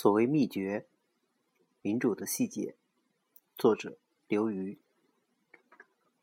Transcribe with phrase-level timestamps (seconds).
[0.00, 0.86] 所谓秘诀，
[1.82, 2.74] 民主的细节。
[3.58, 4.78] 作者刘瑜。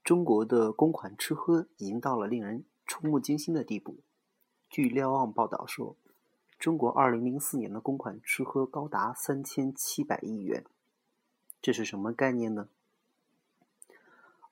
[0.04, 3.98] 中国的公款吃喝已经到了令人触目惊心的地步。
[4.68, 5.96] 据瞭望报道说，
[6.58, 10.66] 中国2004年的公款吃喝高达3700亿元。
[11.62, 12.70] 这是什么概念呢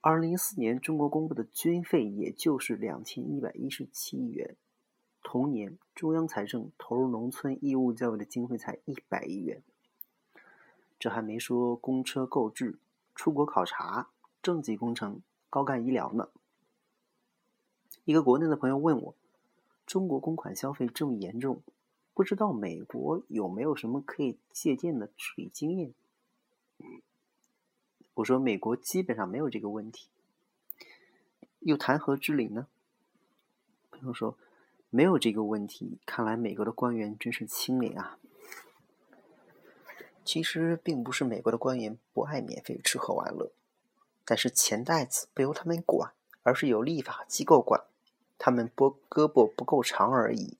[0.03, 4.55] ？2004年中国公布的军费也就是2117亿元。
[5.27, 9.63] 同年，中央财政投入农村义务教育的经费才一百亿元。
[10.99, 12.77] 这还没说公车购置、
[13.15, 14.11] 出国考察、
[14.43, 16.29] 政绩工程、高干医疗呢。
[18.05, 19.15] 一个国内的朋友问我
[19.87, 21.63] ：“中国公款消费这么严重，
[22.13, 25.91] 不知道美国有没有什么可以借鉴的治理经验？”
[28.13, 30.07] 我说：“美国基本上没有这个问题，
[31.61, 32.67] 又谈何治理呢？”
[33.89, 34.37] 朋友说。
[34.95, 38.17] 没有这个问题，看来美国的官员真是清廉啊。
[40.23, 43.51] 其实并不是美国的官员不爱免费吃喝玩乐，
[44.23, 47.83] 但是钱袋子不由他们管，而是由立法机构管，
[48.37, 50.57] 他们拨胳膊不够长而已。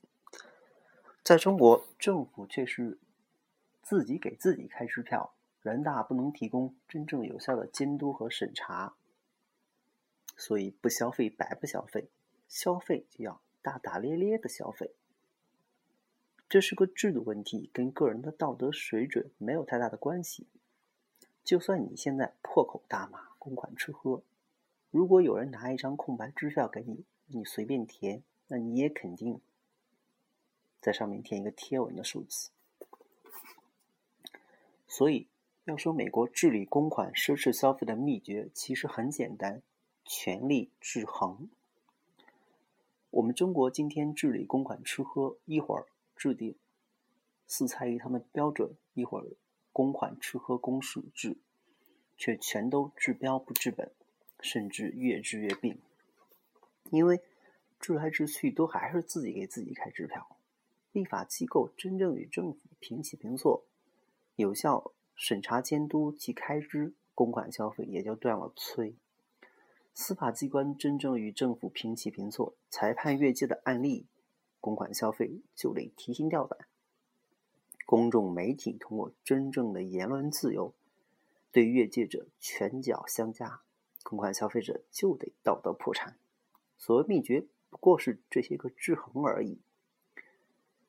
[1.24, 2.98] 在中国，政府却是
[3.82, 8.96] 自己给自己开支票，人大不能提供真正有效的监督和审查，
[10.36, 12.10] 所以不消费白不消费，
[12.50, 13.40] 消费就要。
[13.66, 14.92] 大大咧咧的消费，
[16.48, 20.46] 这是个制度问题，跟个人的道德水准没有太大的关系。
[21.44, 24.22] 就算你现在破口大骂、公款吃喝，
[24.92, 29.42] 如果有人拿一张空白支票给你，你随便填，那你也肯定
[30.80, 32.52] 在上面填一个贴文的数字。
[34.88, 35.28] 所以，
[35.64, 39.64] 要说美国治理公款奢侈消费的秘诀，其实很简单：
[40.06, 41.50] 权力制衡。
[43.16, 45.86] 我们中国今天治理公款吃喝，一会儿
[46.18, 46.58] 制定
[47.48, 49.38] 四菜一汤的标准，一会儿
[49.72, 51.38] 公款吃喝公示制，
[52.18, 53.90] 却全都治标不治本，
[54.42, 55.80] 甚至越治越病。
[56.90, 57.22] 因为
[57.80, 60.36] 治来治去都还是自己给自己开支票，
[60.92, 63.64] 立法机构真正与政府平起平坐，
[64.36, 68.96] 有效审查监督其开支，公款消费也就断了炊。
[69.98, 74.06] 司法机关真正与政府平起平坐，裁判越界的案例，
[74.60, 76.68] 公款消费就得提心吊胆。
[77.86, 80.76] 公众媒体通过真正的言论自由，
[81.50, 83.62] 对越界者拳脚相加，
[84.04, 86.18] 公款消费者就得道德破产。
[86.78, 89.62] 所谓秘诀，不过是这些个制衡而已。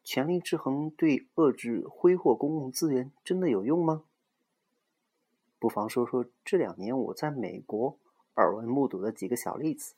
[0.02, 4.02] 权力制衡对遏制挥霍公共资源真的有用吗？
[5.60, 8.00] 不妨说说这两年我在美国。
[8.36, 9.94] 耳闻目睹的几个小例子，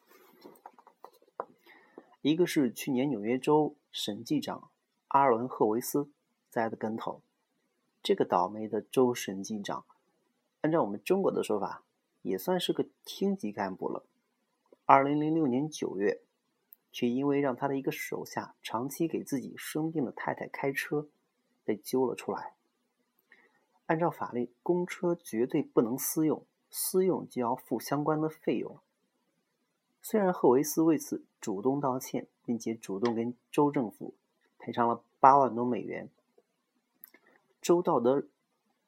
[2.23, 4.71] 一个是去年纽约州审计长
[5.09, 6.09] 阿伦·赫维斯
[6.49, 7.21] 栽的跟头。
[8.01, 9.85] 这个倒霉的州审计长，
[10.61, 11.83] 按照我们中国的说法，
[12.23, 14.05] 也算是个厅级干部了。
[14.87, 16.21] 二零零六年九月，
[16.93, 21.09] 却因为让他的一个手下长期给自己生病的太太开车，
[21.65, 22.55] 被揪了出来。
[23.87, 26.47] 按照法律，公车绝对不能私用。
[26.71, 28.79] 私用就要付相关的费用。
[30.01, 34.15] 虽然赫维斯为此主动道歉，并且主动跟州政府
[34.59, 36.09] 赔偿了八万多美元，
[37.61, 38.27] 州道德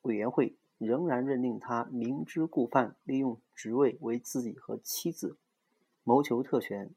[0.03, 5.37] 委员会仍然认定他明知故犯，利用职位为自己和妻子
[6.05, 6.91] 谋求特权，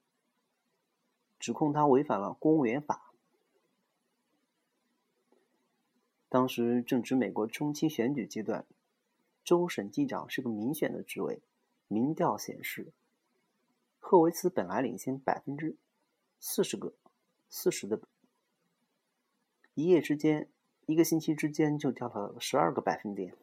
[1.40, 3.14] 指控他违反了公务员法。
[6.30, 8.66] 当时正值美国中期选举阶段。
[9.44, 11.42] 州审计长是个民选的职位，
[11.88, 12.94] 民调显示，
[14.00, 15.76] 赫维茨本来领先百分之
[16.40, 16.94] 四十个
[17.50, 18.00] 四十的，
[19.74, 20.50] 一夜之间，
[20.86, 23.36] 一个星期之间就掉了十二个百分点。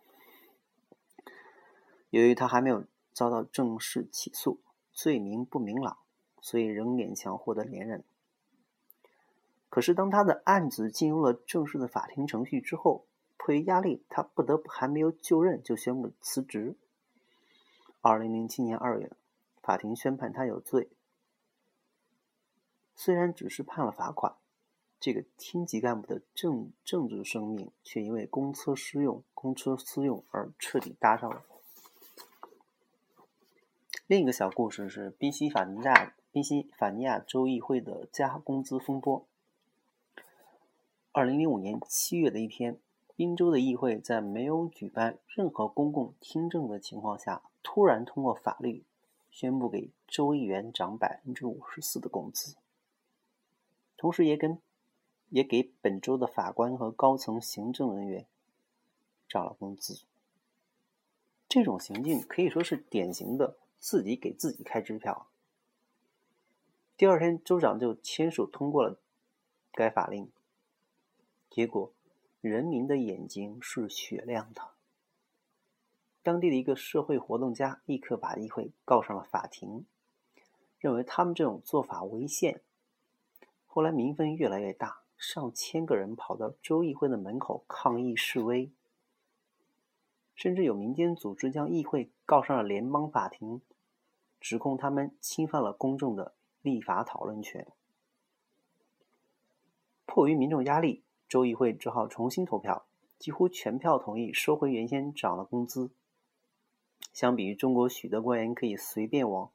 [2.11, 4.61] 由于他还没有遭到正式起诉，
[4.93, 5.99] 罪名不明朗，
[6.41, 8.03] 所以仍勉强获得连任。
[9.69, 13.07] 可是，当他的案子进入了正式的法庭程序之后，
[13.43, 16.77] 迫于压力，他不得不还没有就任就宣布辞职。
[18.03, 19.11] 二零零七年二月，
[19.63, 20.91] 法庭宣判他有罪。
[22.95, 24.37] 虽然只是判了罚款，
[25.01, 31.43] 这个厅级干部的政政治生命却因为公车私用、公车私用而彻底搭上了。
[34.07, 39.27] 另一个小故事是宾夕法尼亚宾夕法尼亚州议会的加工资风波。
[41.13, 42.79] 二零零五年七月的一天。
[43.21, 48.83] 宾州的议会，在没有举办任何公共听证的情况下，突然通过法律，
[49.31, 52.57] 宣布给州议员涨百分之五十四的工资，
[53.99, 54.59] 同时也跟
[55.29, 58.25] 也给本州的法官和高层行政人员
[59.29, 60.01] 涨了工资。
[61.47, 65.27] 这种行径可以说是典型的自己给自己开支票。
[66.97, 68.99] 第二天，州长就签署通过了
[69.73, 70.33] 该法令。
[71.51, 71.93] 结果，
[72.41, 74.71] 人民的眼睛是雪亮的。
[76.23, 79.87] 当地的一个社会活动家立刻把议会告上了法庭，
[80.79, 82.63] 认为他们这种做法违宪。
[83.67, 88.71] 后来民愤越来越大，上千个人跑到州议会的门口抗议示威。
[90.35, 93.61] 甚至有民间组织将议会告上了联邦法庭，
[94.41, 97.67] 指控他们侵犯了公众的立法讨论权。
[100.07, 102.85] 迫于民众压力，州议会只好重新投票，
[103.19, 105.91] 几乎全票同意收回原先涨的工资。
[107.13, 109.51] 相比于中国许多官员可以随便往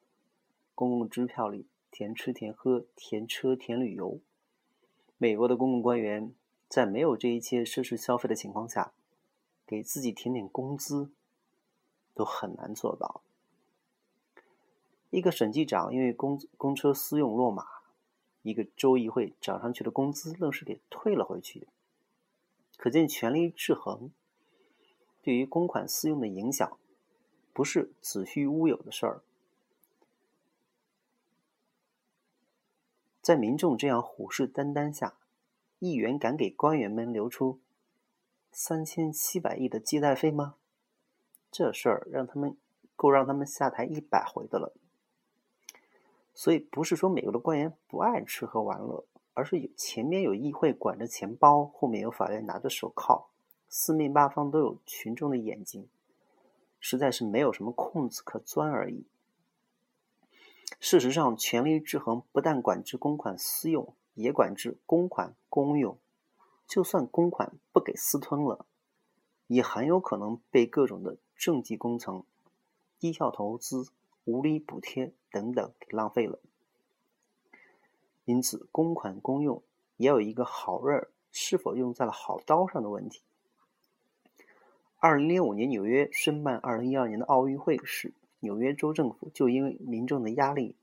[0.73, 4.19] 公共支票里填吃填喝、填车填旅游，
[5.17, 6.33] 美国的公共官员
[6.69, 8.93] 在没有这一切奢侈消费的情况下。
[9.67, 11.09] 给自己填点工资
[12.13, 13.23] 都很难做到。
[15.09, 17.74] 一个审计长因为公公车私用落马，
[18.45, 21.67] 一个州议会涨上去的工资愣是给退了回去。
[22.77, 24.11] 可见权力制衡
[25.23, 26.77] 对于公款私用的影响，
[27.51, 29.23] 不是子虚乌有的事儿。
[33.19, 35.15] 在民众这样虎视眈眈下，
[35.79, 37.59] 议员敢给官员们留出？
[38.51, 40.57] 三千七百亿的接待费吗？
[41.51, 42.55] 这事儿让他们
[42.95, 44.71] 够让他们下台一百回的了。
[46.35, 53.29] 所以不是说美国的官员不爱吃喝玩乐，而是有前面有议会管着钱包，后面有法院拿着手铐，
[53.69, 55.87] 四面八方都有群众的眼睛，
[56.79, 59.05] 实在是没有什么空子可钻而已。
[60.79, 65.97] 事实上，权力制衡不但管制公款私用，也管制公款公用。
[66.67, 68.65] 就算公款不给私吞了，
[69.47, 72.23] 也很有可能被各种的政绩工程、
[72.99, 73.87] 低效投资、
[74.25, 76.39] 无理补贴等等给浪费了。
[78.25, 79.63] 因此，公款公用
[79.97, 83.21] 也有一个好刃是否用在了好刀上的问题。
[84.97, 90.75] 二零零五年纽约申办二零一二年的奥运会时，纽约州政府就因为民众的压力，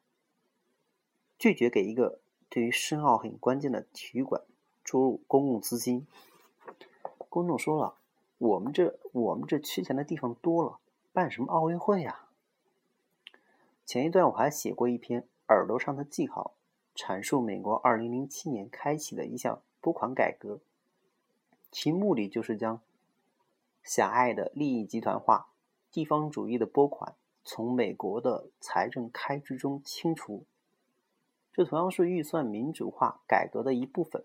[1.38, 4.42] 拒绝给一个对于申奥很关键的体育馆。
[4.84, 6.06] 注入公共资金，
[7.28, 7.94] 公众说了
[8.38, 10.80] ：“我们这我们这缺钱的地方多了，
[11.12, 12.26] 办什么奥运会呀？”
[13.84, 16.54] 前一段我还写过一篇《耳朵上的记号》，
[16.98, 20.60] 阐述美国2007年开启的一项拨款改革，
[21.70, 22.80] 其目的就是将
[23.82, 25.48] 狭隘的利益集团化、
[25.90, 27.14] 地方主义的拨款
[27.44, 30.44] 从美国的财政开支中清除。
[31.52, 34.24] 这同样是预算民主化改革的一部分。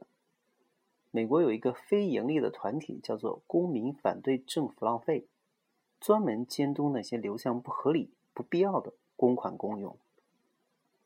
[1.11, 5.27] 美国有一个非盈利的团体，叫做“公民反对政府浪费”，
[5.99, 9.97] 专门监督那些流向不合理、不必要的公款公用。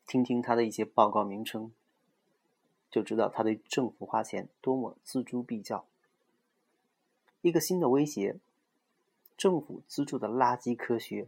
[0.06, 1.72] 听听他的一些报告名称，
[2.88, 5.84] 就知道他对政府花钱多么锱铢必较。
[7.40, 8.38] 一个新的威胁：
[9.36, 11.26] 政府资助的垃圾科学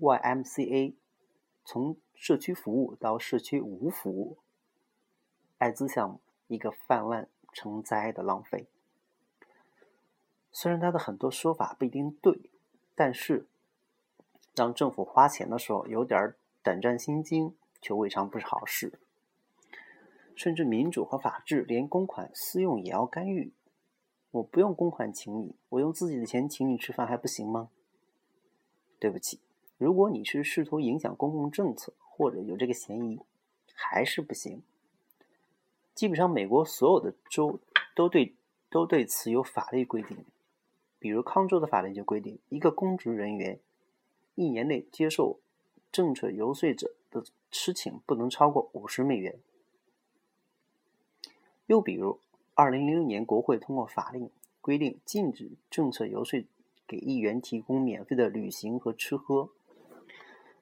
[0.00, 0.94] YMCA，
[1.64, 4.38] 从社区服务到社区无服务；
[5.58, 7.28] 艾滋项目，一个泛滥。
[7.50, 8.68] 成灾的浪费。
[10.52, 12.50] 虽然他的很多说法不一定对，
[12.94, 13.48] 但是
[14.58, 18.98] 让政府花钱的时候有点胆战心惊，就未尝不是好事。
[20.34, 23.52] 甚至民主和法治，连公款私用也要干预。
[24.32, 27.70] 我不用公款请你，我用自己的钱请你吃饭还不行吗？
[28.98, 29.40] 对不起，
[29.76, 33.20] 如果你是试图影响公共政策，或者有这个嫌疑，
[33.72, 34.62] 还是不行。
[35.94, 37.60] 基本上，美国所有的州
[37.94, 38.34] 都对
[38.68, 40.24] 都对此有法律规定。
[40.98, 43.58] 比如康州的法律就规定，一个公职人员
[44.38, 45.40] 一年内接受
[45.90, 49.40] 政策游说者的吃请不能超过五十美元。
[51.66, 52.20] 又比如，
[52.54, 54.30] 二零零六年国会通过法令，
[54.60, 56.46] 规定禁止政策游说
[56.86, 59.50] 给议员提供免费的旅行和吃喝。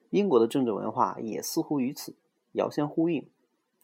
[0.09, 2.15] 英国的政治文化也似乎与此
[2.53, 3.27] 遥相呼应。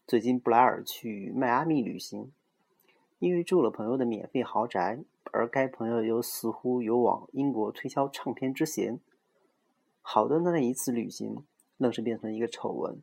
[0.08, 2.32] 最近，布莱尔去迈阿密旅行，
[3.20, 9.00] 因为住了朋友的免费豪宅，而该朋友又似乎有往英国推销唱片之嫌。
[10.06, 11.46] 好端端的一次旅行，
[11.78, 13.02] 愣是变成了一个丑闻。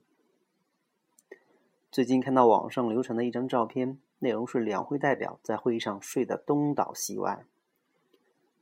[1.91, 7.45] 最近看到网上流传的一张照片，内容是两会代表在会议上睡得东倒西歪。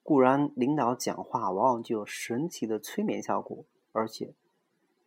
[0.05, 4.33] 固然，领导讲话往往具有神奇的催眠效果，而且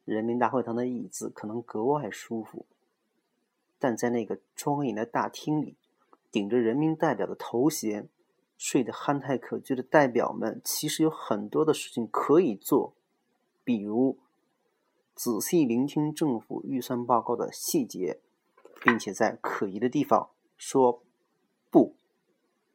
[0.06, 2.66] 人民大会堂的椅子可能格外舒服。
[3.80, 5.78] 但在那个庄严的大厅里，
[6.30, 8.10] 顶着人民代表的头衔，
[8.58, 12.94] 睡得憨态可掬的代表们，其实有很多的事情可以做，
[13.64, 14.18] 比如
[15.16, 18.20] 仔细聆听政府预算报告的细节，
[18.84, 21.04] 并且在可疑的地方说